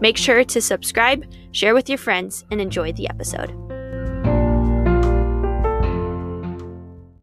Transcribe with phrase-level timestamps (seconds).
[0.00, 3.63] Make sure to subscribe, share with your friends, and enjoy the episode.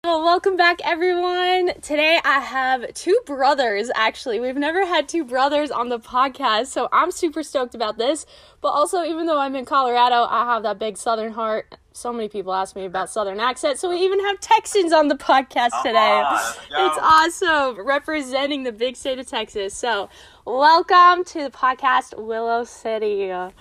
[0.04, 1.80] Well, welcome back, everyone.
[1.84, 4.40] Today I have two brothers, actually.
[4.40, 8.26] We've never had two brothers on the podcast, so I'm super stoked about this.
[8.62, 11.76] But also, even though I'm in Colorado, I have that big southern heart.
[11.94, 15.14] So many people ask me about southern accent, so we even have Texans on the
[15.16, 16.24] podcast today.
[16.72, 19.76] It's awesome representing the big state of Texas.
[19.76, 20.10] So,
[20.46, 23.28] welcome to the podcast, Willow City.
[23.28, 23.54] Thank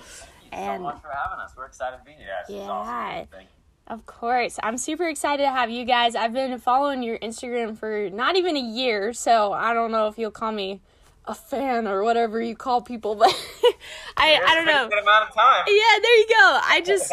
[0.52, 1.52] you And- so much for having us.
[1.54, 2.28] We're excited to be here.
[2.48, 2.60] Yeah.
[2.62, 3.28] awesome.
[3.90, 4.56] Of course.
[4.62, 6.14] I'm super excited to have you guys.
[6.14, 10.16] I've been following your Instagram for not even a year, so I don't know if
[10.16, 10.80] you'll call me
[11.24, 13.34] a fan or whatever you call people, but
[14.16, 14.88] I, I don't know.
[14.88, 15.64] Good amount of time.
[15.66, 16.60] Yeah, there you go.
[16.62, 17.12] I just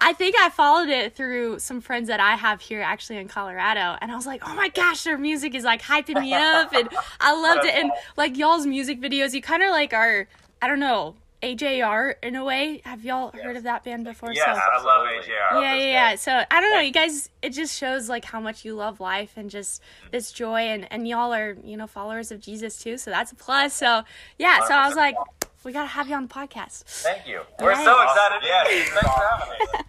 [0.00, 3.96] I think I followed it through some friends that I have here actually in Colorado
[4.00, 6.88] and I was like, "Oh my gosh, their music is like hyping me up and
[7.20, 10.28] I loved it and like y'all's music videos, you kind of like are
[10.62, 12.80] I don't know, AJR in a way.
[12.84, 14.32] Have y'all heard of that band before?
[14.32, 15.60] Yes, So- I love AJR.
[15.60, 16.14] yeah, yeah, yeah.
[16.16, 17.30] So I don't know, you guys.
[17.42, 21.06] It just shows like how much you love life and just this joy, and and
[21.08, 22.96] y'all are you know followers of Jesus too.
[22.96, 23.74] So that's a plus.
[23.74, 24.02] So
[24.38, 24.60] yeah.
[24.66, 25.16] So I was like,
[25.64, 26.84] we gotta have you on the podcast.
[26.84, 27.40] Thank you.
[27.60, 27.84] We're Right.
[27.84, 28.40] so excited.
[28.44, 29.84] Yeah, Yeah, thanks for having us.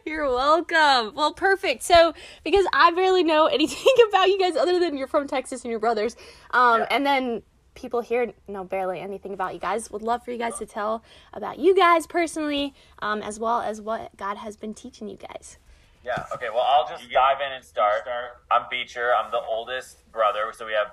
[0.06, 1.14] You're welcome.
[1.14, 1.82] Well, perfect.
[1.82, 5.70] So because I barely know anything about you guys other than you're from Texas and
[5.70, 6.16] your brothers,
[6.50, 6.86] um, Yeah.
[6.90, 7.42] and then
[7.74, 9.90] people here know barely anything about you guys.
[9.90, 13.80] Would love for you guys to tell about you guys personally, um, as well as
[13.80, 15.58] what God has been teaching you guys.
[16.04, 16.24] Yeah.
[16.34, 16.48] Okay.
[16.52, 18.02] Well, I'll just dive in and start.
[18.50, 19.12] I'm Beecher.
[19.14, 20.52] I'm the oldest brother.
[20.52, 20.92] So we have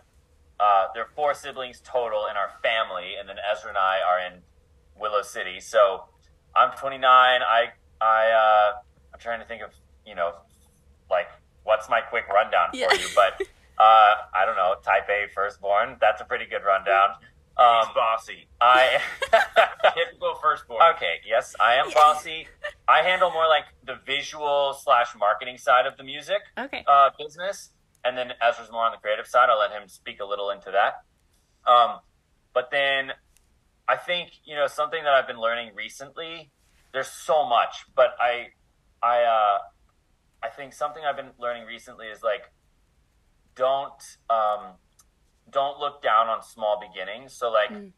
[0.60, 4.20] uh, there are four siblings total in our family, and then Ezra and I are
[4.20, 4.42] in
[5.00, 5.60] Willow City.
[5.60, 6.06] So
[6.56, 7.04] I'm 29.
[7.10, 8.74] I I uh,
[9.14, 9.72] I'm trying to think of
[10.06, 10.34] you know
[11.10, 11.28] like
[11.64, 13.42] what's my quick rundown for you, but
[13.78, 14.76] uh, I don't know.
[14.84, 15.98] Type A firstborn.
[16.00, 17.10] That's a pretty good rundown.
[17.58, 18.48] Um, He's bossy.
[18.60, 19.00] I
[19.96, 20.82] Typical firstborn.
[20.96, 22.48] Okay, yes, I am bossy.
[22.88, 26.84] I handle more like the visual slash marketing side of the music Okay.
[26.88, 27.72] uh, business,
[28.06, 29.50] and then Ezra's more on the creative side.
[29.50, 31.04] I'll let him speak a little into that.
[31.70, 32.00] Um,
[32.54, 33.12] but then
[33.88, 36.52] I think you know something that I've been learning recently.
[36.94, 38.48] There's so much, but I,
[39.02, 39.60] I, uh,
[40.44, 42.42] I think something I've been learning recently is like,
[43.56, 44.74] don't, um,
[45.50, 47.34] don't look down on small beginnings.
[47.34, 47.92] So like, Mm.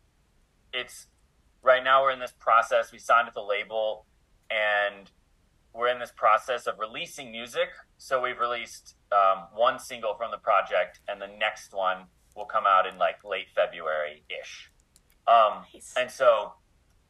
[0.73, 1.07] it's
[1.61, 2.91] right now we're in this process.
[2.91, 4.05] We signed with the label,
[4.49, 5.09] and
[5.73, 7.69] we're in this process of releasing music.
[7.97, 12.65] So we've released um, one single from the project, and the next one will come
[12.67, 14.71] out in like late February ish.
[15.27, 15.93] Um, Nice.
[15.95, 16.53] and so,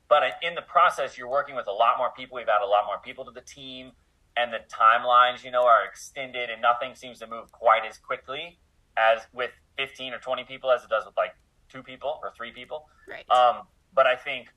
[0.09, 2.35] but in the process, you're working with a lot more people.
[2.35, 3.93] We've added a lot more people to the team,
[4.35, 8.57] and the timelines, you know, are extended, and nothing seems to move quite as quickly
[8.97, 11.35] as with 15 or 20 people as it does with like
[11.69, 12.87] two people or three people.
[13.09, 13.29] Right.
[13.29, 14.49] Um, but I think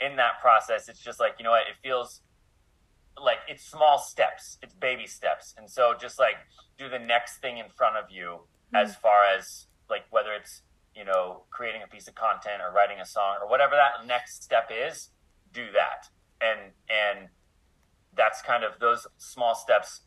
[0.00, 2.22] in that process, it's just like, you know what, it feels
[3.22, 5.54] like it's small steps, it's baby steps.
[5.58, 6.36] And so just like
[6.78, 8.40] do the next thing in front of you
[8.74, 10.62] as far as like whether it's,
[10.94, 14.42] you know, creating a piece of content or writing a song or whatever that next
[14.42, 15.10] step is,
[15.52, 16.08] do that.
[16.40, 17.28] And, and
[18.18, 20.02] that's kind of those small steps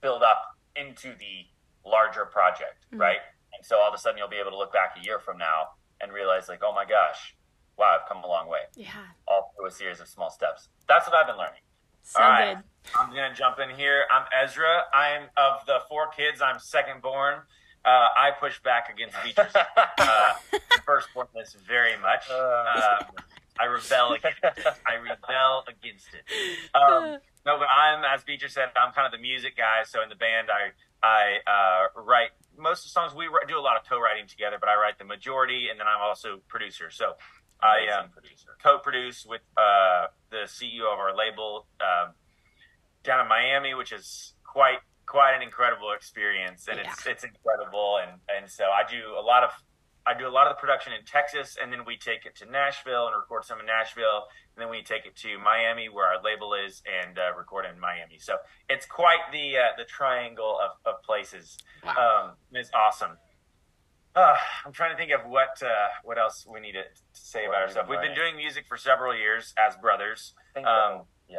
[0.00, 0.42] build up
[0.76, 1.46] into the
[1.84, 3.00] larger project, Mhm.
[3.00, 3.20] right?
[3.54, 5.36] And so all of a sudden you'll be able to look back a year from
[5.38, 7.34] now and realize like, oh my gosh,
[7.76, 8.66] wow, I've come a long way.
[8.74, 8.92] yeah.
[9.26, 10.68] All through a series of small steps.
[10.86, 11.62] That's what I've been learning.
[12.02, 12.54] So All right.
[12.56, 12.64] good.
[12.94, 14.06] I'm gonna jump in here.
[14.10, 14.84] I'm Ezra.
[14.94, 16.40] I'm of the four kids.
[16.40, 17.42] I'm second born.
[17.84, 19.52] Uh, I push back against Beecher's.
[19.98, 20.34] Uh,
[20.86, 22.28] firstbornness very much.
[22.30, 23.06] Um,
[23.60, 24.12] I rebel.
[24.18, 24.66] Against it.
[24.86, 26.24] I rebel against it.
[26.74, 29.82] Um, no, but I'm, as Beecher said, I'm kind of the music guy.
[29.84, 30.72] So in the band, I
[31.02, 33.14] I uh, write most of the songs.
[33.14, 36.00] We do a lot of co-writing together, but I write the majority, and then I'm
[36.00, 36.90] also producer.
[36.90, 37.14] So
[37.62, 38.48] I um, Amazing producer.
[38.62, 42.12] co-produce with uh, the CEO of our label um,
[43.02, 47.98] down in Miami, which is quite quite an incredible experience, and it's it's incredible.
[48.02, 49.50] And and so I do a lot of
[50.10, 52.50] I do a lot of the production in Texas, and then we take it to
[52.50, 54.24] Nashville and record some in Nashville,
[54.56, 57.78] and then we take it to Miami, where our label is, and uh, record in
[57.78, 58.18] Miami.
[58.18, 58.36] So
[58.68, 61.58] it's quite the uh, the triangle of, of places.
[61.86, 63.16] Um, it's awesome.
[64.16, 64.34] Uh,
[64.66, 67.68] I'm trying to think of what uh, what else we need to say What about
[67.68, 67.88] ourselves.
[67.88, 70.34] We've been doing music for several years as brothers.
[70.36, 71.36] I think Um, that-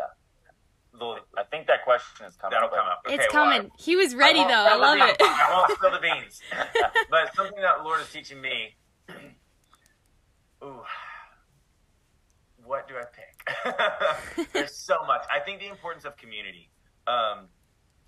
[1.01, 1.42] yeah.
[1.42, 2.51] I think that question is coming.
[2.51, 3.03] That'll come up.
[3.06, 3.63] Okay, it's coming.
[3.63, 4.53] Well, he was ready I though.
[4.53, 5.18] I love it.
[5.19, 6.42] I won't spill the beans.
[7.09, 8.75] but something that the Lord is teaching me.
[10.63, 10.81] Ooh,
[12.63, 14.48] what do I pick?
[14.53, 15.24] There's so much.
[15.33, 16.69] I think the importance of community,
[17.07, 17.47] um,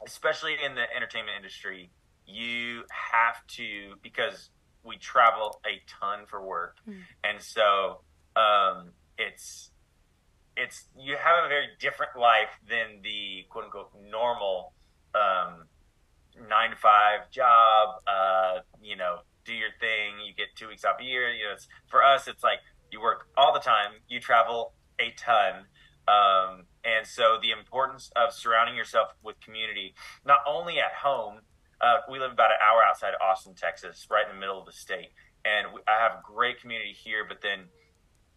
[0.05, 1.89] especially in the entertainment industry,
[2.27, 4.49] you have to because
[4.83, 6.95] we travel a ton for work, mm.
[7.23, 8.01] and so
[8.35, 9.71] um, it's
[10.55, 14.73] it's you have a very different life than the quote unquote normal
[15.15, 15.65] um,
[16.49, 18.01] nine to five job.
[18.07, 20.25] Uh, you know, do your thing.
[20.25, 21.29] You get two weeks off a year.
[21.29, 21.55] You know,
[21.87, 22.27] for us.
[22.27, 22.59] It's like
[22.91, 23.91] you work all the time.
[24.07, 25.65] You travel a ton.
[26.07, 29.95] Um, and so the importance of surrounding yourself with community,
[30.25, 31.39] not only at home,
[31.79, 34.65] uh, we live about an hour outside of Austin, Texas, right in the middle of
[34.65, 35.11] the state.
[35.45, 37.65] And we, I have great community here, but then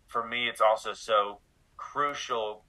[0.07, 1.41] for me, it's also so
[1.77, 2.65] crucial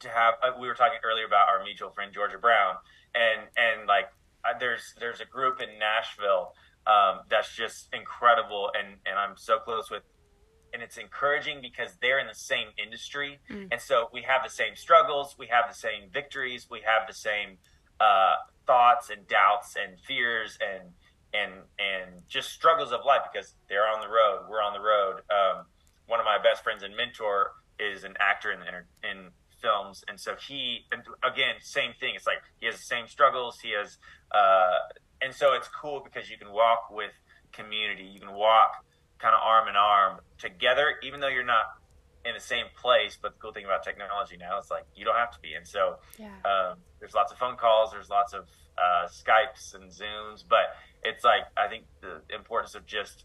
[0.00, 0.34] to have.
[0.42, 2.76] Uh, we were talking earlier about our mutual friend Georgia Brown,
[3.14, 4.06] and and like
[4.44, 6.52] uh, there's there's a group in Nashville
[6.86, 10.02] um, that's just incredible, and and I'm so close with.
[10.70, 13.68] And it's encouraging because they're in the same industry, mm.
[13.72, 17.14] and so we have the same struggles, we have the same victories, we have the
[17.14, 17.56] same
[18.00, 18.34] uh,
[18.66, 20.90] thoughts and doubts and fears and
[21.32, 25.22] and and just struggles of life because they're on the road, we're on the road.
[25.32, 25.64] Um,
[26.06, 29.30] one of my best friends and mentor is an actor in the, in
[29.60, 30.86] films, and so he
[31.22, 32.14] again same thing.
[32.14, 33.58] It's like he has the same struggles.
[33.60, 33.98] He has,
[34.32, 34.78] uh,
[35.20, 37.12] and so it's cool because you can walk with
[37.52, 38.04] community.
[38.04, 38.84] You can walk
[39.18, 41.66] kind of arm in arm together, even though you're not
[42.24, 43.18] in the same place.
[43.20, 45.54] But the cool thing about technology now is like you don't have to be.
[45.54, 46.26] And so yeah.
[46.44, 47.90] um, there's lots of phone calls.
[47.92, 48.44] There's lots of
[48.76, 50.44] uh, Skypes and Zooms.
[50.48, 53.24] But it's like I think the importance of just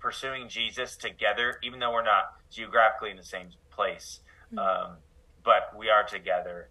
[0.00, 3.48] pursuing Jesus together, even though we're not geographically in the same
[3.78, 4.20] place.
[4.52, 4.58] Mm-hmm.
[4.58, 4.96] Um,
[5.44, 6.68] but we are together,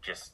[0.00, 0.32] just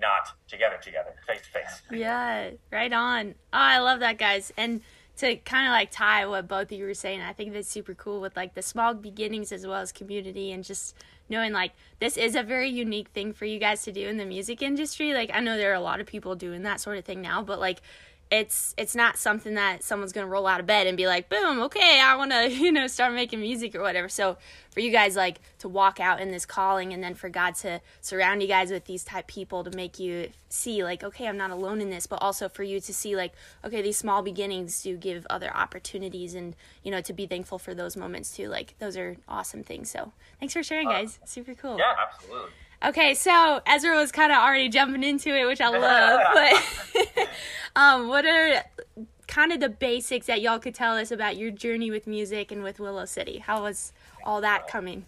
[0.00, 1.82] not together, together, face to face.
[1.90, 3.34] Yeah, right on.
[3.52, 4.52] Oh, I love that, guys.
[4.56, 4.80] And
[5.16, 7.94] to kind of like tie what both of you were saying, I think that's super
[7.94, 10.94] cool with like the small beginnings as well as community and just
[11.28, 14.24] knowing like this is a very unique thing for you guys to do in the
[14.24, 15.14] music industry.
[15.14, 17.42] Like I know there are a lot of people doing that sort of thing now,
[17.42, 17.80] but like
[18.30, 21.60] it's it's not something that someone's gonna roll out of bed and be like boom
[21.60, 24.08] okay i want to you know start making music or whatever.
[24.08, 24.36] So
[24.72, 27.80] for you guys like to walk out in this calling and then for god to
[28.00, 31.50] surround you guys with these type people to make you see like okay i'm not
[31.50, 33.32] alone in this but also for you to see like
[33.64, 37.74] okay these small beginnings do give other opportunities and you know to be thankful for
[37.74, 38.48] those moments too.
[38.48, 39.90] Like those are awesome things.
[39.90, 41.18] So thanks for sharing uh, guys.
[41.24, 41.78] Super cool.
[41.78, 42.50] yeah absolutely
[42.84, 46.20] Okay, so Ezra was kind of already jumping into it, which I love.
[47.14, 47.28] but
[47.76, 48.62] um, what are
[49.26, 52.62] kind of the basics that y'all could tell us about your journey with music and
[52.62, 53.38] with Willow City?
[53.38, 53.92] How was
[54.24, 55.06] all that coming?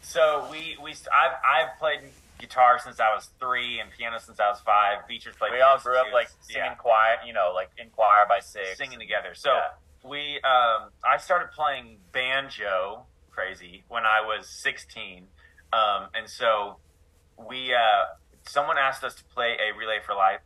[0.00, 2.00] So we we I've I've played
[2.38, 5.06] guitar since I was three and piano since I was five.
[5.06, 5.52] Beecher's played.
[5.52, 6.74] We all grew up like singing yeah.
[6.76, 9.34] choir, you know, like in choir by six, singing together.
[9.34, 10.08] So yeah.
[10.08, 15.26] we um, I started playing banjo, crazy, when I was sixteen,
[15.74, 16.78] um, and so
[17.48, 18.04] we uh,
[18.42, 20.40] someone asked us to play a Relay for Life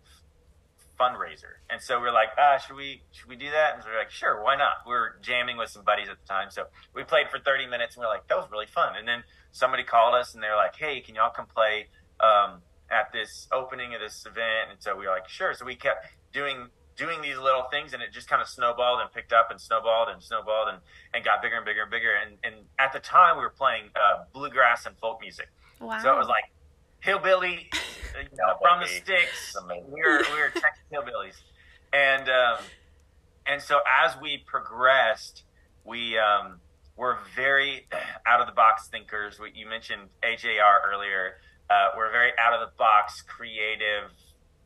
[1.00, 3.74] fundraiser, and so we are like, ah, should we should we do that?
[3.74, 4.86] And so we are like, sure, why not?
[4.86, 7.96] We are jamming with some buddies at the time, so we played for 30 minutes,
[7.96, 8.96] and we are like, that was really fun.
[8.96, 11.88] And then somebody called us, and they're like, hey, can y'all come play
[12.20, 14.70] um, at this opening of this event?
[14.70, 15.55] And so we were like, sure.
[15.55, 19.10] So we kept doing doing these little things and it just kind of snowballed and
[19.12, 20.78] picked up and snowballed and snowballed and,
[21.14, 23.84] and got bigger and bigger and bigger and, and at the time we were playing
[23.96, 25.48] uh, bluegrass and folk music
[25.81, 25.98] wow.
[26.02, 26.44] so it was like
[27.02, 27.68] hillbilly
[28.16, 29.54] you know, from the sticks.
[29.68, 31.36] We were we were Texas hillbillies,
[31.92, 32.64] and um,
[33.46, 35.44] and so as we progressed,
[35.84, 36.60] we um,
[36.96, 37.86] were very
[38.26, 39.38] out of the box thinkers.
[39.38, 41.34] We, you mentioned AJR earlier.
[41.68, 44.10] Uh, we're very out of the box, creative.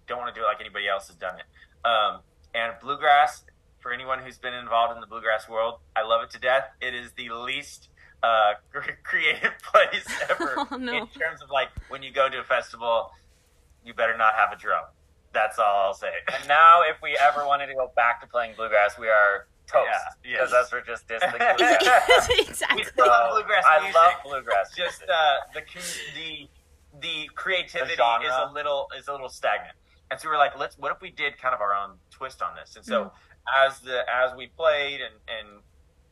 [0.06, 1.88] Don't want to do it like anybody else has done it.
[1.88, 2.20] Um,
[2.54, 3.44] and bluegrass,
[3.80, 6.64] for anyone who's been involved in the bluegrass world, I love it to death.
[6.80, 7.88] It is the least
[8.22, 8.54] uh,
[9.02, 10.92] creative place ever oh, no.
[10.92, 13.10] in terms of like when you go to a festival,
[13.84, 14.84] you better not have a drum.
[15.32, 16.12] That's all I'll say.
[16.32, 19.90] And now, if we ever wanted to go back to playing bluegrass, we are toast
[20.22, 20.72] because yeah, yes.
[20.72, 22.28] us just dissing bluegrass.
[22.48, 22.84] exactly.
[22.96, 23.64] We love bluegrass.
[23.66, 23.94] I music.
[23.94, 24.74] love bluegrass.
[24.74, 25.62] Just uh, the
[26.14, 26.48] the
[27.00, 29.76] the creativity the is a little is a little stagnant,
[30.10, 30.78] and so we are like, let's.
[30.78, 32.76] What if we did kind of our own twist on this?
[32.76, 33.10] And so mm.
[33.66, 35.62] as the as we played and and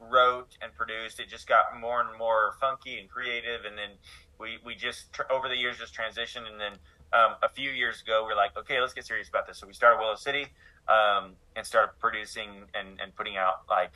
[0.00, 1.20] wrote and produced.
[1.20, 3.90] It just got more and more funky and creative, and then
[4.38, 6.72] we we just tr- over the years just transitioned, and then
[7.12, 9.58] um, a few years ago we are like, okay, let's get serious about this.
[9.58, 10.46] So we started Willow City
[10.88, 13.92] um, and started producing and and putting out like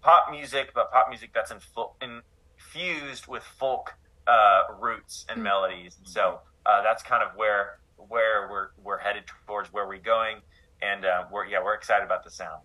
[0.00, 3.94] pop music, but pop music that's in full, infused with folk
[4.26, 5.44] uh, roots and mm-hmm.
[5.44, 5.96] melodies.
[6.04, 10.38] So uh, that's kind of where where we're we're headed towards where we're going,
[10.82, 12.62] and uh, we're yeah we're excited about the sound.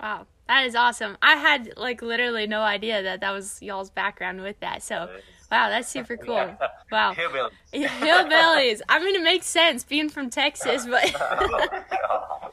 [0.00, 1.16] Wow, that is awesome.
[1.22, 4.82] I had like literally no idea that that was y'all's background with that.
[4.82, 5.08] So,
[5.50, 6.56] wow, that's super cool.
[6.92, 7.50] Wow, hillbillies.
[7.72, 8.80] hillbillies.
[8.88, 12.50] I mean, it makes sense being from Texas, but oh,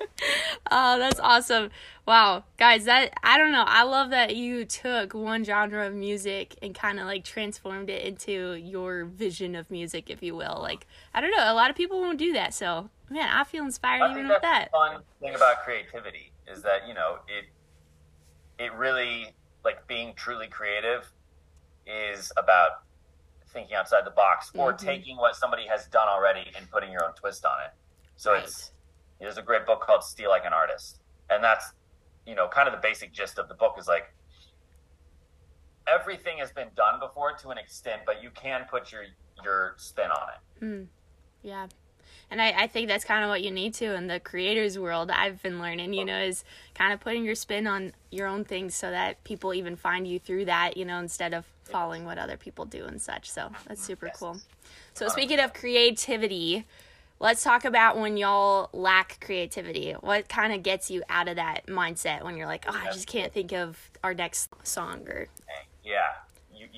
[0.72, 1.70] oh that's awesome.
[2.08, 3.64] Wow, guys, that I don't know.
[3.66, 8.04] I love that you took one genre of music and kind of like transformed it
[8.04, 10.60] into your vision of music, if you will.
[10.62, 12.56] Like, I don't know, a lot of people won't do that.
[12.56, 14.72] So, man, I feel inspired I even with that.
[14.72, 17.46] fun thing about creativity is that you know it
[18.60, 21.12] it really like being truly creative
[21.86, 22.84] is about
[23.48, 24.86] thinking outside the box or mm-hmm.
[24.86, 27.74] taking what somebody has done already and putting your own twist on it.
[28.16, 28.44] So right.
[28.44, 28.72] it's
[29.20, 31.74] there's a great book called Steal Like an Artist, and that's
[32.26, 34.14] you know kind of the basic gist of the book is like
[35.88, 39.04] everything has been done before to an extent, but you can put your
[39.44, 40.66] your spin on it.
[40.66, 40.88] Mm.
[41.42, 41.68] Yeah,
[42.32, 45.12] and I, I think that's kind of what you need to in the creators world
[45.12, 46.44] i've been learning you know is
[46.74, 50.20] kind of putting your spin on your own things so that people even find you
[50.20, 53.30] through that you know instead of following what other people do and such.
[53.32, 54.38] So that's super cool.
[54.94, 56.66] So speaking of creativity
[57.20, 59.94] let's talk about when y'all lack creativity.
[59.94, 63.08] What kind of gets you out of that mindset when you're like oh i just
[63.08, 65.28] can't think of our next song or
[65.86, 66.16] yeah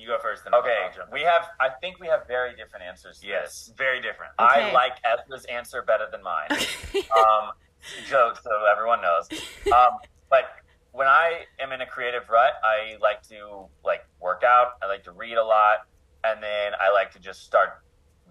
[0.06, 0.44] you go first.
[0.44, 1.48] Then okay, we have.
[1.60, 3.20] I think we have very different answers.
[3.24, 3.74] yes, this.
[3.76, 4.32] very different.
[4.38, 4.70] Okay.
[4.70, 6.48] I like Ezra's answer better than mine.
[7.18, 7.50] um,
[8.08, 9.28] joke, so everyone knows.
[9.72, 9.98] Um,
[10.30, 10.44] but
[10.92, 14.74] when I am in a creative rut, I like to like work out.
[14.82, 15.86] I like to read a lot,
[16.24, 17.82] and then I like to just start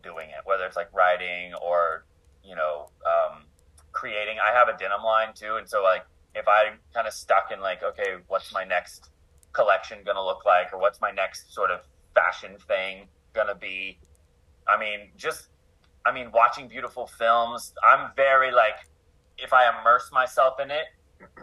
[0.02, 2.06] doing it, whether it's like writing or
[2.44, 3.44] you know um,
[3.92, 4.38] creating.
[4.40, 7.60] I have a denim line too, and so like if I kind of stuck in
[7.60, 9.10] like, okay, what's my next
[9.56, 11.80] collection going to look like or what's my next sort of
[12.14, 14.00] fashion thing going to be.
[14.68, 15.48] I mean, just,
[16.06, 18.76] I mean, watching beautiful films, I'm very like,
[19.38, 20.86] if I immerse myself in it,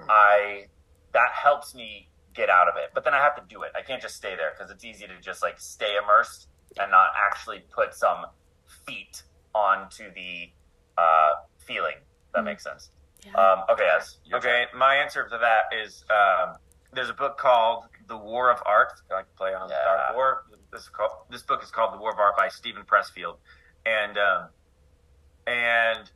[0.08, 0.66] I,
[1.12, 2.90] that helps me get out of it.
[2.94, 3.72] But then I have to do it.
[3.76, 6.48] I can't just stay there because it's easy to just like stay immersed
[6.80, 8.26] and not actually put some
[8.86, 9.22] feet
[9.54, 10.50] onto the
[10.96, 11.96] uh, feeling.
[12.32, 12.46] That mm-hmm.
[12.46, 12.90] makes sense.
[13.26, 13.32] Yeah.
[13.34, 14.18] Um, okay, yes.
[14.32, 16.56] Okay, my answer to that is um,
[16.92, 18.92] there's a book called the War of Art.
[19.10, 19.76] I like to play on yeah.
[19.84, 20.44] Dark War.
[20.70, 23.36] This called, this book is called The War of Art by Steven Pressfield,
[23.86, 24.48] and um,
[25.46, 26.10] and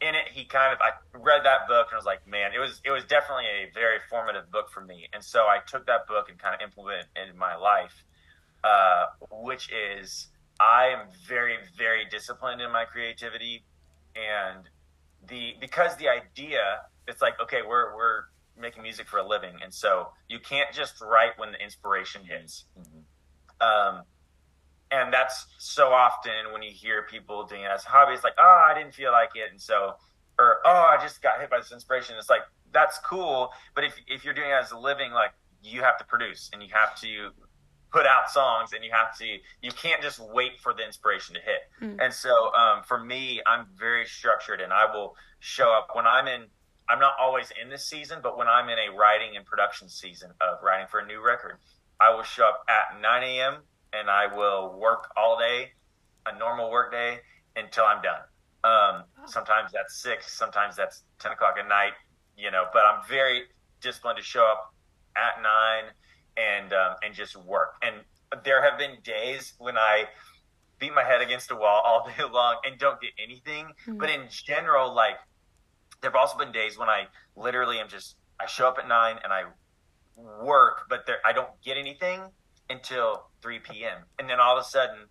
[0.00, 2.58] in it he kind of I read that book and I was like, man, it
[2.58, 6.08] was it was definitely a very formative book for me, and so I took that
[6.08, 8.04] book and kind of implemented it in my life,
[8.64, 13.64] uh, which is I am very very disciplined in my creativity,
[14.16, 14.68] and
[15.28, 18.24] the because the idea it's like okay we're we're
[18.58, 22.64] making music for a living, and so you can't just write when the inspiration hits.
[22.78, 22.98] Mm-hmm.
[23.60, 24.02] Um,
[24.90, 28.34] and that's so often when you hear people doing it as a hobby, it's like,
[28.38, 29.94] oh, I didn't feel like it, and so,
[30.38, 32.16] or oh, I just got hit by this inspiration.
[32.18, 32.42] It's like
[32.72, 36.04] that's cool, but if if you're doing it as a living, like you have to
[36.04, 37.30] produce and you have to
[37.92, 39.26] put out songs and you have to
[39.62, 42.02] you can't just wait for the inspiration to hit mm.
[42.02, 46.26] and so um, for me i'm very structured and i will show up when i'm
[46.26, 46.44] in
[46.90, 50.30] I'm not always in this season, but when I'm in a writing and production season
[50.40, 51.58] of writing for a new record,
[52.00, 53.58] I will show up at 9 a.m.
[53.92, 55.70] and I will work all day,
[56.26, 57.18] a normal work day,
[57.54, 58.20] until I'm done.
[58.64, 61.92] Um, sometimes that's six, sometimes that's 10 o'clock at night,
[62.36, 63.42] you know, but I'm very
[63.80, 64.74] disciplined to show up
[65.16, 65.92] at nine
[66.36, 67.74] and, um, and just work.
[67.82, 67.94] And
[68.44, 70.06] there have been days when I
[70.80, 73.66] beat my head against a wall all day long and don't get anything.
[73.66, 73.98] Mm-hmm.
[73.98, 75.16] But in general, like
[76.00, 79.16] there have also been days when I literally am just I show up at nine
[79.22, 79.44] and I
[80.16, 82.20] work, but there I don't get anything
[82.68, 84.04] until three p.m.
[84.18, 85.06] and then all of a sudden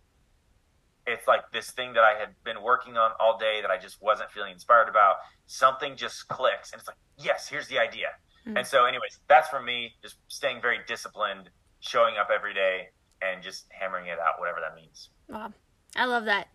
[1.07, 4.01] it's like this thing that I had been working on all day that I just
[4.01, 5.15] wasn't feeling inspired about.
[5.47, 8.07] Something just clicks, and it's like, yes, here's the idea.
[8.45, 8.57] Mm-hmm.
[8.57, 9.95] And so, anyways, that's for me.
[10.01, 12.89] Just staying very disciplined, showing up every day,
[13.21, 15.09] and just hammering it out, whatever that means.
[15.27, 15.51] Wow,
[15.95, 16.47] I love that.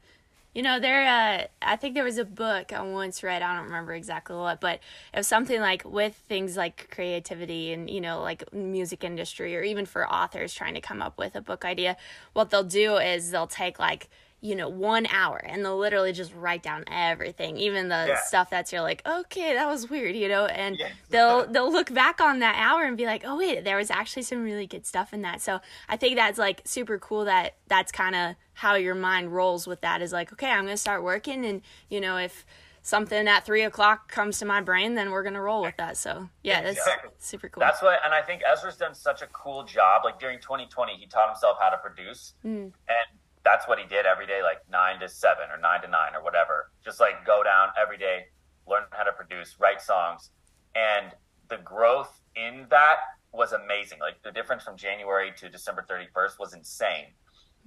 [0.54, 1.06] You know, there.
[1.06, 3.42] Uh, I think there was a book I once read.
[3.42, 4.80] I don't remember exactly what, but
[5.12, 9.62] it was something like with things like creativity and you know, like music industry, or
[9.62, 11.96] even for authors trying to come up with a book idea.
[12.32, 14.08] What they'll do is they'll take like
[14.44, 18.20] you know one hour and they'll literally just write down everything even the yeah.
[18.24, 20.88] stuff that's you're like okay that was weird you know and yeah.
[21.08, 24.22] they'll they'll look back on that hour and be like oh wait there was actually
[24.22, 27.90] some really good stuff in that so i think that's like super cool that that's
[27.90, 31.44] kind of how your mind rolls with that is like okay i'm gonna start working
[31.44, 32.44] and you know if
[32.84, 35.96] something at three o'clock comes to my brain, then we're gonna roll with that.
[35.96, 37.10] So yeah, that's exactly.
[37.18, 37.60] super cool.
[37.60, 40.02] That's what, and I think Ezra's done such a cool job.
[40.04, 42.64] Like during 2020, he taught himself how to produce, mm.
[42.64, 46.14] and that's what he did every day, like nine to seven or nine to nine
[46.14, 46.70] or whatever.
[46.84, 48.26] Just like go down every day,
[48.68, 50.30] learn how to produce, write songs.
[50.76, 51.12] And
[51.48, 52.98] the growth in that
[53.32, 53.98] was amazing.
[53.98, 57.06] Like the difference from January to December 31st was insane.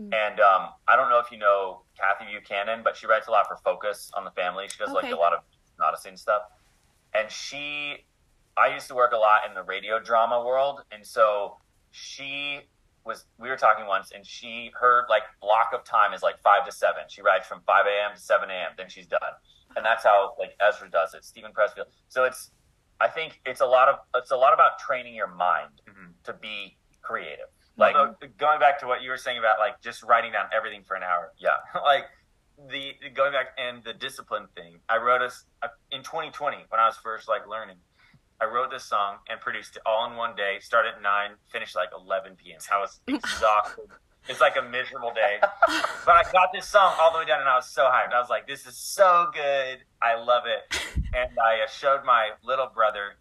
[0.02, 0.14] Mm-hmm.
[0.14, 3.48] And um, I don't know if you know Kathy Buchanan, but she writes a lot
[3.48, 4.68] for Focus on the Family.
[4.68, 5.08] She does okay.
[5.08, 5.40] like a lot of
[5.82, 6.44] Odyssey and stuff.
[7.14, 8.06] And she,
[8.58, 10.82] I used to work a lot in the radio drama world.
[10.92, 11.58] And so
[11.92, 12.62] she
[13.08, 16.66] was we were talking once and she her like block of time is like five
[16.66, 19.34] to seven she rides from 5 a.m to 7 a.m then she's done
[19.76, 22.52] and that's how like ezra does it Steven Pressfield so it's
[23.00, 26.12] i think it's a lot of it's a lot about training your mind mm-hmm.
[26.26, 30.04] to be creative like Although, going back to what you were saying about like just
[30.04, 32.06] writing down everything for an hour yeah like
[32.72, 35.46] the going back and the discipline thing i wrote us
[35.92, 37.78] in 2020 when i was first like learning
[38.40, 40.58] I wrote this song and produced it all in one day.
[40.60, 42.60] Started at nine, finished like 11 p.m.
[42.72, 43.88] I was exhausted.
[44.30, 47.50] it's like a miserable day, but I got this song all the way down, and
[47.50, 48.14] I was so hyped.
[48.14, 49.80] I was like, "This is so good.
[50.02, 50.80] I love it."
[51.16, 53.16] And I uh, showed my little brother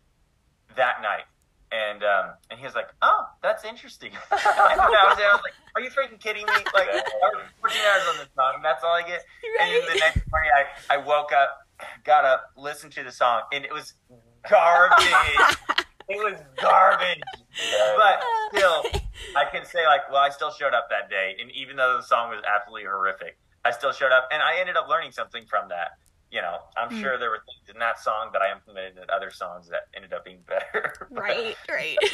[0.77, 1.25] that night,
[1.73, 5.55] and um, and he was like, "Oh, that's interesting." I was, there, I was like,
[5.75, 6.53] "Are you freaking kidding me?
[6.75, 7.03] Like, I
[7.61, 9.57] 14 hours on this song, and that's all I get." Right.
[9.61, 11.67] And then the next morning, I I woke up,
[12.05, 13.95] got up, listened to the song, and it was
[14.49, 14.97] garbage.
[16.09, 17.21] it was garbage.
[17.97, 18.85] But still,
[19.37, 22.07] I can say like, well, I still showed up that day, and even though the
[22.07, 25.69] song was absolutely horrific, I still showed up, and I ended up learning something from
[25.71, 25.99] that.
[26.31, 27.01] You know, I'm mm.
[27.01, 30.13] sure there were things in that song that I implemented in other songs that ended
[30.13, 31.07] up being better.
[31.11, 31.97] right, right.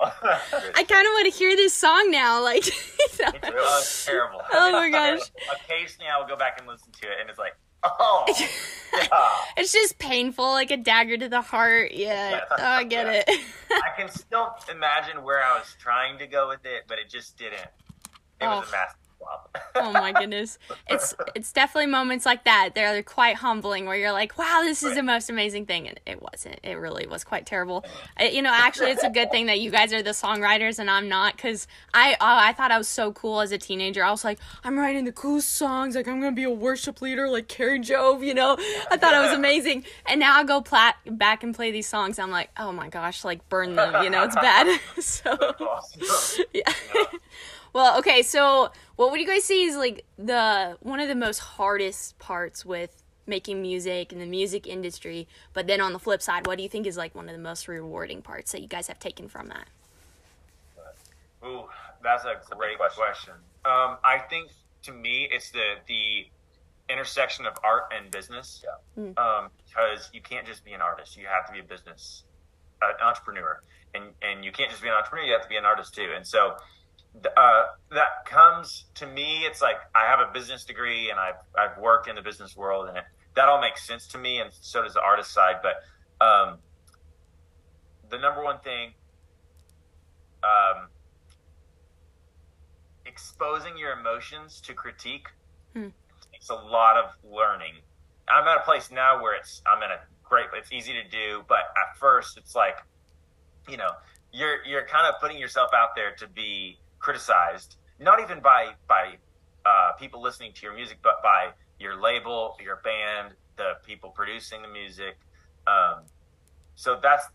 [0.00, 2.42] I kind of want to hear this song now.
[2.42, 4.40] Like, it was terrible.
[4.52, 5.20] Oh my gosh!
[5.64, 8.46] Occasionally, I will go back and listen to it, and it's like, Oh, yeah.
[9.56, 11.92] it's just painful, like a dagger to the heart.
[11.92, 13.22] Yeah, oh, I get yeah.
[13.26, 13.40] it.
[13.70, 17.36] I can still imagine where I was trying to go with it, but it just
[17.36, 17.58] didn't.
[18.40, 18.60] It oh.
[18.60, 18.94] was a mess
[19.74, 20.58] oh my goodness.
[20.88, 22.70] It's it's definitely moments like that.
[22.74, 24.96] They're quite humbling where you're like, wow, this is right.
[24.96, 25.88] the most amazing thing.
[25.88, 26.60] And it wasn't.
[26.62, 27.84] It really was quite terrible.
[28.20, 31.08] you know, actually, it's a good thing that you guys are the songwriters and I'm
[31.08, 34.04] not because I, oh, I thought I was so cool as a teenager.
[34.04, 35.94] I was like, I'm writing the coolest songs.
[35.94, 38.56] Like, I'm going to be a worship leader like Kari Jobe, you know?
[38.90, 39.84] I thought I was amazing.
[40.06, 42.18] And now I go plat- back and play these songs.
[42.18, 44.02] I'm like, oh my gosh, like burn them.
[44.02, 44.80] You know, it's bad.
[45.00, 45.36] so,
[46.52, 46.72] yeah.
[47.72, 51.38] Well, okay, so what would you guys say is like the one of the most
[51.38, 55.26] hardest parts with making music in the music industry?
[55.52, 57.42] But then on the flip side, what do you think is like one of the
[57.42, 59.68] most rewarding parts that you guys have taken from that?
[61.44, 61.64] Ooh,
[62.02, 63.02] that's a great question.
[63.02, 63.34] question.
[63.64, 64.50] Um, I think
[64.82, 66.26] to me, it's the the
[66.88, 68.64] intersection of art and business.
[68.64, 69.02] Yeah.
[69.02, 69.18] Mm.
[69.18, 72.24] Um, because you can't just be an artist; you have to be a business,
[72.82, 73.62] an entrepreneur,
[73.94, 76.10] and and you can't just be an entrepreneur; you have to be an artist too.
[76.14, 76.56] And so,
[77.14, 79.44] uh, that comes to me.
[79.44, 82.88] It's like I have a business degree and I've I've worked in the business world,
[82.88, 83.04] and it,
[83.36, 85.56] that all makes sense to me, and so does the artist side.
[85.62, 86.58] But um,
[88.10, 88.92] the number one thing,
[90.42, 90.88] um,
[93.04, 95.26] exposing your emotions to critique
[95.74, 95.88] hmm.
[96.32, 97.74] takes a lot of learning.
[98.28, 100.46] I'm at a place now where it's I'm in a great.
[100.54, 102.78] It's easy to do, but at first it's like,
[103.68, 103.90] you know,
[104.32, 109.16] you're you're kind of putting yourself out there to be criticized, not even by by
[109.66, 114.62] uh, people listening to your music, but by your label, your band, the people producing
[114.62, 115.18] the music.
[115.66, 116.04] Um,
[116.76, 117.26] so that's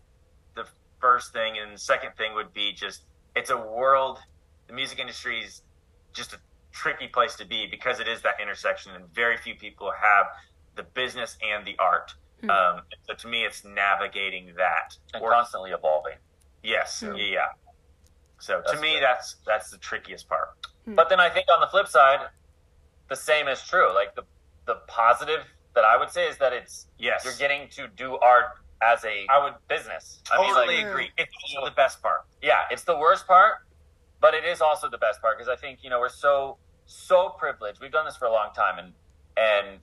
[0.56, 0.64] the
[1.00, 3.04] first thing, and the second thing would be just
[3.36, 4.18] it's a world.
[4.66, 5.62] The music industry is
[6.12, 6.38] just a
[6.72, 10.26] tricky place to be because it is that intersection, and very few people have
[10.76, 12.14] the business and the art.
[12.40, 12.50] Hmm.
[12.50, 16.16] Um, so to me, it's navigating that and or, constantly evolving.
[16.62, 17.14] Yes, hmm.
[17.16, 17.48] yeah.
[18.38, 19.02] So that's to me, good.
[19.02, 20.50] that's that's the trickiest part.
[20.84, 20.94] Hmm.
[20.94, 22.20] But then I think on the flip side,
[23.08, 23.92] the same is true.
[23.94, 24.22] Like the
[24.66, 25.40] the positive
[25.74, 28.46] that I would say is that it's yes, you're getting to do art
[28.82, 30.20] as a I would business.
[30.24, 31.10] Totally I mean, like, agree.
[31.16, 32.26] It's also the best part.
[32.42, 33.56] Yeah, it's the worst part,
[34.20, 37.30] but it is also the best part because I think you know we're so so
[37.38, 37.80] privileged.
[37.80, 38.92] We've done this for a long time, and
[39.36, 39.80] and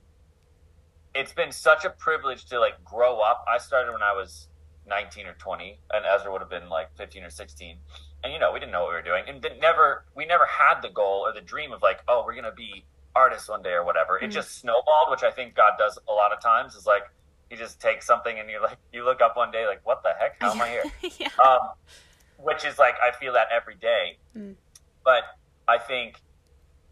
[1.14, 3.44] it's been such a privilege to like grow up.
[3.48, 4.48] I started when I was
[4.86, 7.78] 19 or 20, and Ezra would have been like 15 or 16
[8.26, 9.24] and you know we didn't know what we were doing.
[9.28, 12.52] And never we never had the goal or the dream of like oh we're gonna
[12.52, 12.84] be
[13.14, 14.16] artists one day or whatever.
[14.16, 14.26] Mm-hmm.
[14.26, 17.04] it just snowballed which i think god does a lot of times is like
[17.48, 20.10] he just takes something and you like you look up one day like what the
[20.18, 20.36] heck?
[20.40, 20.84] How am i here?
[21.18, 21.28] Yeah.
[21.42, 21.60] um,
[22.38, 24.18] which is like i feel that every day.
[24.36, 24.56] Mm.
[25.04, 25.22] but
[25.68, 26.20] i think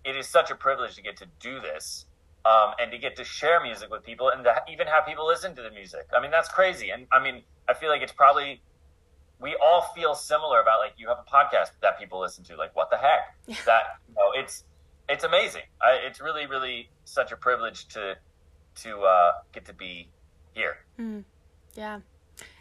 [0.05, 2.07] it is such a privilege to get to do this
[2.45, 5.57] um, and to get to share music with people and to even have people listen
[5.57, 6.07] to the music.
[6.15, 6.91] I mean that's crazy.
[6.91, 8.61] And i mean i feel like it's probably
[9.41, 12.57] we all feel similar about like you have a podcast that people listen to.
[12.57, 13.35] Like, what the heck?
[13.47, 13.57] Yeah.
[13.67, 14.65] That you know, it's
[15.09, 15.63] it's amazing.
[15.83, 18.17] I, it's really, really such a privilege to
[18.83, 20.09] to uh, get to be
[20.55, 20.79] here.
[20.99, 21.25] Mm.
[21.75, 22.01] Yeah,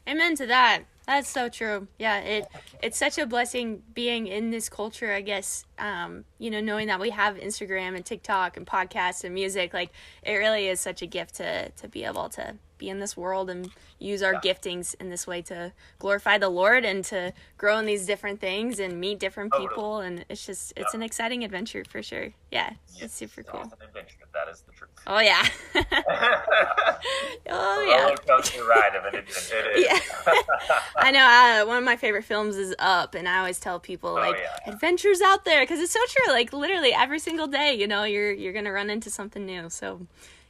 [0.07, 0.83] amen to that.
[1.05, 1.88] That's so true.
[1.99, 2.47] Yeah, it
[2.81, 5.12] it's such a blessing being in this culture.
[5.12, 9.33] I guess um, you know, knowing that we have Instagram and TikTok and podcasts and
[9.33, 9.91] music, like
[10.23, 13.49] it really is such a gift to to be able to be in this world
[13.49, 14.39] and use our yeah.
[14.41, 18.79] giftings in this way to glorify the Lord and to grow in these different things
[18.79, 19.99] and meet different people.
[19.99, 20.97] And it's just, it's yeah.
[20.99, 22.29] an exciting adventure for sure.
[22.51, 23.62] Yeah, yes, it's super it's cool.
[23.62, 24.17] Adventure.
[24.33, 24.89] That is the truth.
[25.05, 25.45] Oh yeah.
[27.49, 28.03] oh yeah.
[28.03, 29.71] Roller coaster ride of an adventure.
[29.75, 29.99] yeah.
[30.97, 31.23] I know.
[31.23, 34.38] Uh, one of my favorite films is Up, and I always tell people oh, like
[34.38, 34.71] yeah.
[34.73, 36.33] adventures out there because it's so true.
[36.33, 39.69] Like literally every single day, you know, you're you're gonna run into something new.
[39.69, 40.07] So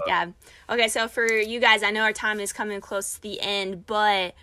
[0.08, 0.28] yeah.
[0.70, 3.86] Okay, so for you guys, I know our time is coming close to the end,
[3.86, 4.36] but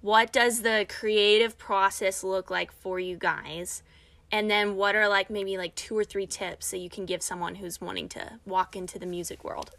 [0.00, 3.82] what does the creative process look like for you guys?
[4.30, 7.22] And then what are like maybe like two or three tips that you can give
[7.22, 9.70] someone who's wanting to walk into the music world?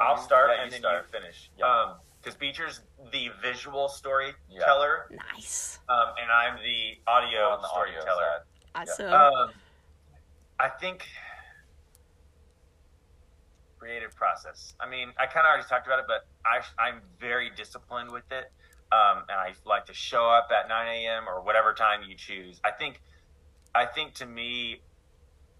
[0.00, 1.06] I'll start yeah, and then start.
[1.12, 1.50] you finish.
[1.58, 1.66] Yeah.
[1.66, 2.80] Um, because Beecher's
[3.12, 5.06] the visual storyteller.
[5.10, 5.16] Yeah.
[5.34, 5.78] Nice.
[5.88, 8.44] Um, and I'm the audio storyteller.
[8.74, 9.12] Awesome.
[9.12, 9.50] Um,
[10.58, 11.06] I think
[13.78, 14.74] creative process.
[14.80, 18.30] I mean, I kind of already talked about it, but I, I'm very disciplined with
[18.30, 18.50] it.
[18.90, 21.28] Um, and I like to show up at 9 a.m.
[21.28, 22.60] or whatever time you choose.
[22.64, 23.00] I think,
[23.74, 24.80] I think to me,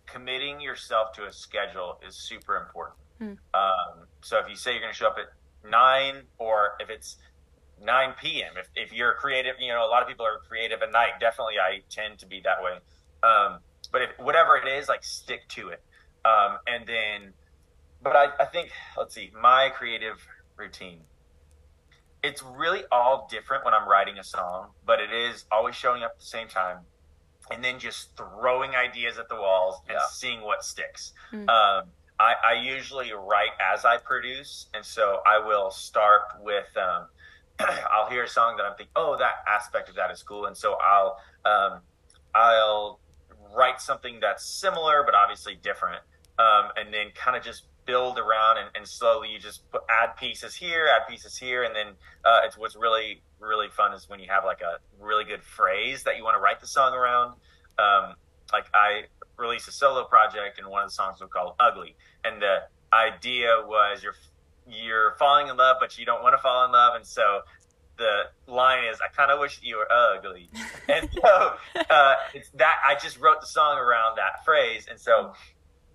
[0.07, 2.96] committing yourself to a schedule is super important.
[3.20, 3.37] Mm.
[3.52, 7.16] Um, so if you say you're going to show up at nine, or if it's
[7.83, 10.90] 9 p.m., if, if you're creative, you know, a lot of people are creative at
[10.90, 11.20] night.
[11.20, 12.78] Definitely, I tend to be that way.
[13.22, 13.59] Um,
[13.92, 15.83] but if whatever it is, like stick to it.
[16.24, 17.33] Um, and then
[18.08, 21.00] but I, I think let's see my creative routine
[22.22, 26.12] it's really all different when i'm writing a song but it is always showing up
[26.14, 26.78] at the same time
[27.50, 30.06] and then just throwing ideas at the walls and yeah.
[30.10, 31.48] seeing what sticks mm-hmm.
[31.48, 31.84] um,
[32.20, 37.06] I, I, usually write as i produce and so i will start with um,
[37.92, 40.56] i'll hear a song that i'm thinking oh that aspect of that is cool and
[40.56, 41.80] so i'll um,
[42.34, 43.00] i'll
[43.56, 46.02] write something that's similar but obviously different
[46.38, 50.14] um, and then kind of just build around and, and slowly you just put, add
[50.18, 51.87] pieces here, add pieces here, and then
[52.22, 56.03] uh, it's what's really really fun is when you have like a really good phrase
[56.03, 57.35] that you want to write the song around.
[57.79, 58.14] Um,
[58.53, 59.05] like I
[59.38, 62.59] released a solo project, and one of the songs was called "Ugly," and the
[62.92, 64.14] idea was you're
[64.68, 67.40] you're falling in love, but you don't want to fall in love, and so
[67.96, 70.51] the line is, "I kind of wish you were ugly,"
[70.88, 71.55] and so
[71.88, 75.33] uh, it's that I just wrote the song around that phrase, and so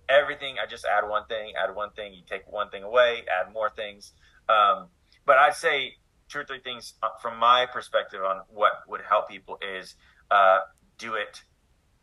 [0.08, 0.56] everything.
[0.62, 2.14] I just add one thing, add one thing.
[2.14, 4.12] You take one thing away, add more things.
[4.48, 4.88] Um,
[5.26, 5.94] but I'd say
[6.28, 9.94] two or three things uh, from my perspective on what would help people is
[10.30, 10.60] uh,
[10.98, 11.42] do it,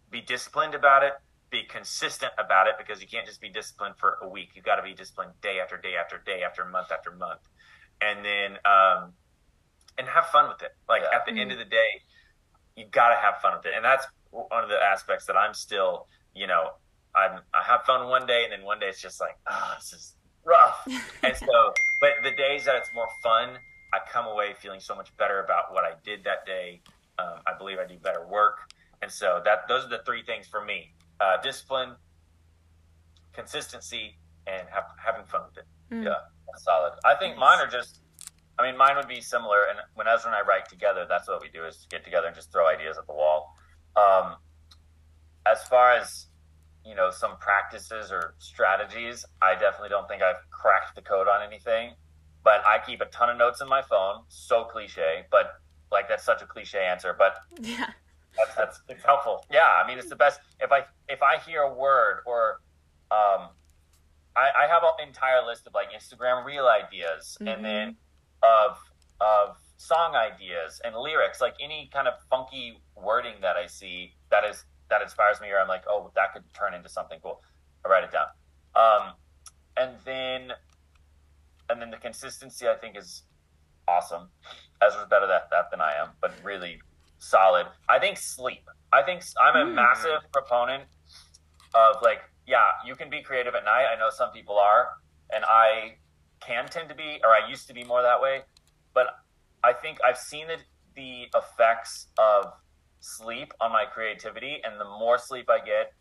[0.09, 1.13] be disciplined about it,
[1.49, 4.49] be consistent about it because you can't just be disciplined for a week.
[4.55, 7.41] You've got to be disciplined day after day after day after month after month,
[7.99, 9.13] and then um,
[9.97, 10.71] and have fun with it.
[10.87, 11.17] Like yeah.
[11.17, 11.41] at the mm-hmm.
[11.41, 12.01] end of the day,
[12.75, 15.53] you got to have fun with it, and that's one of the aspects that I'm
[15.53, 16.71] still, you know,
[17.15, 19.75] I'm, I have fun one day, and then one day it's just like, ah, oh,
[19.79, 20.87] this is rough.
[21.23, 23.57] and so, but the days that it's more fun,
[23.93, 26.81] I come away feeling so much better about what I did that day.
[27.19, 28.59] Um, I believe I do better work,
[29.01, 31.95] and so that those are the three things for me: uh, discipline,
[33.33, 35.93] consistency, and have, having fun with it.
[35.93, 36.05] Mm.
[36.05, 36.13] Yeah,
[36.57, 36.93] solid.
[37.05, 37.99] I think mine are just.
[38.59, 39.65] I mean, mine would be similar.
[39.69, 42.35] And when Ezra and I write together, that's what we do: is get together and
[42.35, 43.53] just throw ideas at the wall.
[43.97, 44.35] Um,
[45.45, 46.27] as far as
[46.85, 49.25] you know some practices or strategies.
[49.41, 51.93] I definitely don't think I've cracked the code on anything,
[52.43, 54.23] but I keep a ton of notes in my phone.
[54.29, 55.53] So cliche, but
[55.91, 57.87] like that's such a cliche answer, but yeah.
[58.37, 59.45] That's, that's it's helpful.
[59.51, 60.39] Yeah, I mean it's the best.
[60.59, 62.61] If I if I hear a word or
[63.11, 63.49] um,
[64.35, 67.47] I, I have an entire list of like Instagram reel ideas, mm-hmm.
[67.47, 67.95] and then
[68.41, 68.77] of
[69.19, 74.43] of song ideas and lyrics, like any kind of funky wording that I see that
[74.45, 77.41] is that inspires me or I'm like, oh, that could turn into something cool.
[77.83, 78.27] I write it down.
[78.75, 79.13] Um,
[79.77, 80.51] and then,
[81.69, 83.23] and then the consistency I think is
[83.87, 84.29] awesome.
[84.85, 86.79] Ezra's better at that than I am, but really
[87.17, 87.65] solid.
[87.89, 88.63] I think sleep.
[88.93, 89.73] I think I'm a mm.
[89.73, 90.83] massive proponent
[91.73, 93.85] of like, yeah, you can be creative at night.
[93.93, 94.89] I know some people are,
[95.33, 95.95] and I
[96.41, 98.41] can tend to be, or I used to be more that way.
[98.93, 99.07] But
[99.63, 100.57] I think I've seen the,
[100.95, 102.51] the effects of
[103.01, 104.61] sleep on my creativity.
[104.63, 105.93] And the more sleep I get,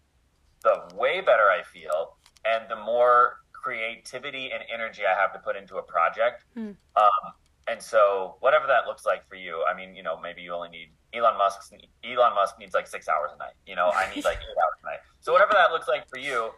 [0.63, 5.57] the way better I feel, and the more creativity and energy I have to put
[5.57, 6.45] into a project.
[6.57, 6.77] Mm.
[6.97, 7.25] Um,
[7.69, 10.69] and so, whatever that looks like for you, I mean, you know, maybe you only
[10.71, 11.73] need Elon Musk's
[12.05, 13.55] Elon Musk needs like six hours a night.
[13.67, 14.99] You know, I need like eight hours a night.
[15.21, 16.51] So whatever whatever that looks like for you.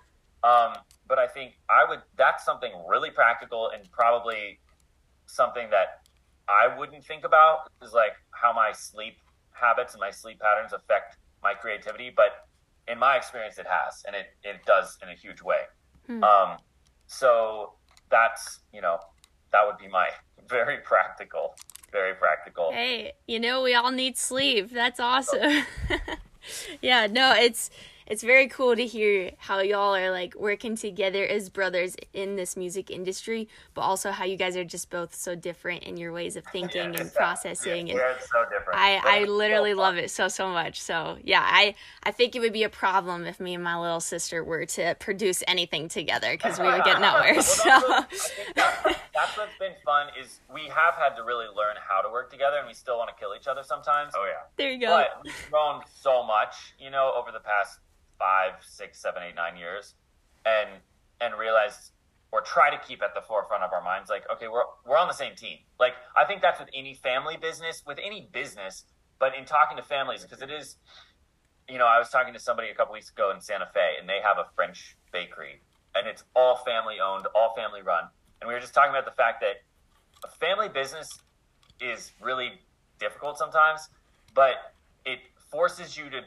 [0.45, 0.75] Um,
[1.07, 2.01] but I think I would.
[2.17, 4.59] That's something really practical and probably
[5.27, 6.03] something that
[6.49, 9.17] I wouldn't think about is like how my sleep
[9.53, 12.13] habits and my sleep patterns affect my creativity.
[12.15, 12.47] But
[12.89, 15.63] in my experience, it has, and it it does in a huge way.
[16.07, 16.25] Hmm.
[16.25, 16.59] Um,
[17.07, 17.75] so
[18.11, 18.99] that's you know
[19.53, 20.09] that would be my
[20.49, 21.55] very practical,
[21.91, 22.71] very practical.
[22.73, 24.71] Hey, you know we all need sleep.
[24.71, 25.65] That's awesome.
[26.83, 27.71] yeah, no, it's
[28.07, 32.57] it's very cool to hear how y'all are like working together as brothers in this
[32.57, 36.37] music industry, but also how you guys are just both so different in your ways
[36.37, 37.89] of thinking yeah, and processing.
[37.89, 38.79] Yeah, and so different.
[38.79, 40.81] I, I literally so love it so so much.
[40.81, 44.01] So yeah, I I think it would be a problem if me and my little
[44.01, 47.35] sister were to produce anything together because we would get nowhere.
[47.35, 48.33] well, so that's,
[49.15, 52.59] that's what's been fun is we have had to really learn how to work together,
[52.59, 54.13] and we still want to kill each other sometimes.
[54.17, 54.89] Oh yeah, there you go.
[54.89, 57.79] But we've grown so much, you know, over the past
[58.23, 59.95] five, six, seven, eight, nine years,
[60.47, 60.69] and
[61.21, 61.91] and realize
[62.31, 65.09] or try to keep at the forefront of our minds, like, okay, we're we're on
[65.09, 65.59] the same team.
[65.79, 68.85] Like, I think that's with any family business, with any business,
[69.19, 70.77] but in talking to families, because it is,
[71.69, 74.09] you know, I was talking to somebody a couple weeks ago in Santa Fe, and
[74.09, 75.61] they have a French bakery,
[75.95, 78.05] and it's all family owned, all family run,
[78.41, 79.57] and we were just talking about the fact that
[80.25, 81.09] a family business
[81.81, 82.53] is really
[82.99, 83.89] difficult sometimes,
[84.35, 85.19] but it
[85.51, 86.21] forces you to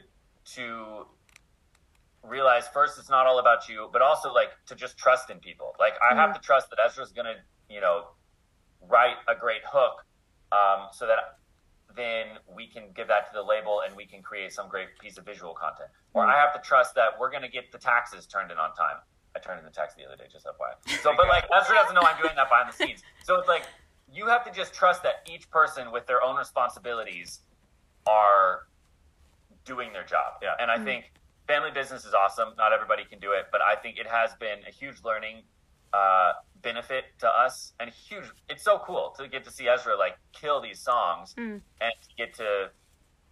[0.54, 1.06] to
[2.28, 5.74] realize first it's not all about you, but also like to just trust in people.
[5.78, 6.18] Like I mm-hmm.
[6.18, 7.36] have to trust that Ezra's gonna,
[7.70, 8.08] you know,
[8.88, 10.04] write a great hook,
[10.52, 11.38] um, so that
[11.96, 15.16] then we can give that to the label and we can create some great piece
[15.16, 15.88] of visual content.
[16.12, 16.32] Or mm-hmm.
[16.32, 18.96] I have to trust that we're gonna get the taxes turned in on time.
[19.34, 21.00] I turned in the tax the other day, just FYI.
[21.02, 23.02] So, but like Ezra doesn't know I'm doing that behind the scenes.
[23.24, 23.64] So it's like
[24.12, 27.40] you have to just trust that each person with their own responsibilities
[28.06, 28.66] are
[29.64, 30.40] doing their job.
[30.42, 30.54] Yeah.
[30.60, 30.84] And I mm-hmm.
[30.84, 31.12] think
[31.46, 32.50] family business is awesome.
[32.56, 35.42] Not everybody can do it, but I think it has been a huge learning
[35.92, 36.32] uh,
[36.62, 38.24] benefit to us and huge.
[38.48, 41.60] It's so cool to get to see Ezra like kill these songs mm.
[41.80, 42.70] and get to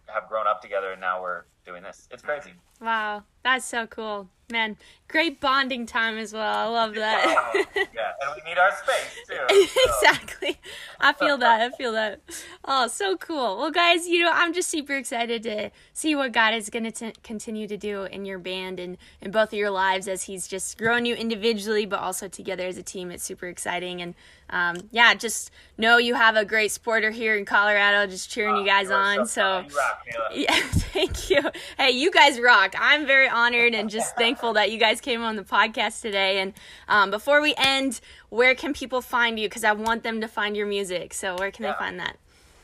[0.07, 2.07] have grown up together, and now we're doing this.
[2.11, 2.51] It's crazy.
[2.81, 4.29] Wow, that's so cool.
[4.51, 6.55] Man, great bonding time as well.
[6.55, 7.65] I love that.
[7.75, 9.33] yeah, and we need our space too.
[9.33, 9.81] So.
[9.85, 10.59] exactly.
[10.99, 11.61] I feel that.
[11.61, 12.21] I feel that.
[12.63, 13.57] Oh, so cool.
[13.57, 17.11] Well, guys, you know, I'm just super excited to see what God is going to
[17.23, 20.77] continue to do in your band and in both of your lives as He's just
[20.77, 23.11] growing you individually, but also together as a team.
[23.11, 24.01] It's super exciting.
[24.01, 24.15] And
[24.49, 28.59] um, yeah, just know you have a great supporter here in Colorado, just cheering oh,
[28.59, 29.27] you guys on.
[29.27, 30.61] So, so rock, yeah,
[30.93, 31.41] thank you.
[31.77, 32.64] Hey, you guys rock.
[32.77, 36.39] I'm very honored and just thankful thankful that you guys came on the podcast today.
[36.39, 36.53] And
[36.87, 39.47] um, before we end, where can people find you?
[39.47, 41.13] Because I want them to find your music.
[41.13, 41.71] So where can yeah.
[41.71, 42.17] they find that?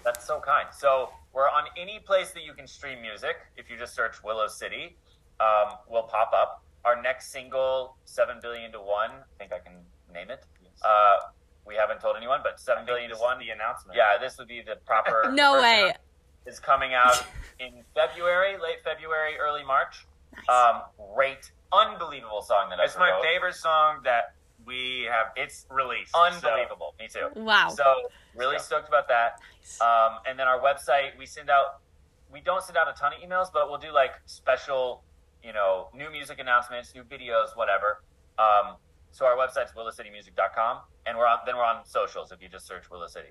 [0.03, 0.67] That's so kind.
[0.77, 3.37] So we're on any place that you can stream music.
[3.57, 4.97] If you just search Willow City,
[5.39, 6.63] um, will pop up.
[6.83, 9.11] Our next single, Seven Billion to One.
[9.11, 9.73] I think I can
[10.13, 10.43] name it.
[10.63, 10.81] Yes.
[10.83, 11.27] Uh,
[11.65, 13.37] we haven't told anyone, but Seven Billion to One.
[13.37, 13.95] The announcement.
[13.95, 15.31] Yeah, this would be the proper.
[15.33, 15.93] no way.
[16.47, 17.23] Is coming out
[17.61, 20.05] in February, late February, early March.
[20.35, 20.49] Nice.
[20.49, 20.81] Um,
[21.13, 23.23] great unbelievable song that it's I my wrote.
[23.23, 25.27] favorite song that we have.
[25.35, 26.15] It's released.
[26.15, 26.95] Unbelievable.
[26.97, 27.03] So.
[27.03, 27.41] Me too.
[27.41, 27.69] Wow.
[27.69, 27.83] So
[28.35, 28.63] really so.
[28.63, 29.39] stoked about that.
[29.59, 29.81] Nice.
[29.81, 31.79] Um, and then our website, we send out.
[32.31, 35.03] We don't send out a ton of emails, but we'll do like special,
[35.43, 38.01] you know, new music announcements, new videos, whatever.
[38.39, 38.75] Um,
[39.11, 41.39] so our website's willowcitymusic.com, and we're on.
[41.45, 43.29] Then we're on socials if you just search Willow City.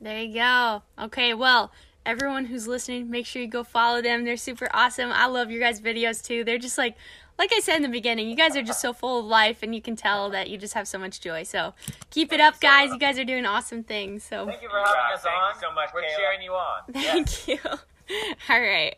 [0.00, 0.82] There you go.
[0.98, 1.72] Okay, well,
[2.06, 4.24] everyone who's listening, make sure you go follow them.
[4.24, 5.10] They're super awesome.
[5.12, 6.44] I love your guys' videos too.
[6.44, 6.96] They're just like
[7.38, 9.74] like I said in the beginning, you guys are just so full of life and
[9.74, 11.42] you can tell that you just have so much joy.
[11.42, 11.74] So
[12.10, 12.90] keep it up, guys.
[12.90, 14.22] You guys are doing awesome things.
[14.22, 15.32] So thank you for having us on.
[15.32, 15.90] Thank you so much.
[15.92, 16.16] We're Kaila.
[16.16, 16.82] cheering you on.
[16.92, 17.56] Thank yeah.
[18.08, 18.34] you.
[18.48, 18.96] All right.